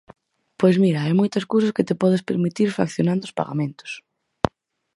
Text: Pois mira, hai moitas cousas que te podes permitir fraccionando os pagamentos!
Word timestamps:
Pois 0.59 0.75
mira, 0.83 0.99
hai 1.03 1.13
moitas 1.17 1.45
cousas 1.51 1.75
que 1.75 1.87
te 1.89 1.99
podes 2.01 2.25
permitir 2.29 2.67
fraccionando 2.77 3.23
os 3.27 3.35
pagamentos! 3.39 3.91